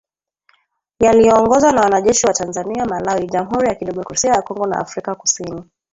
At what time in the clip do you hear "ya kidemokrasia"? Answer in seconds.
3.67-4.31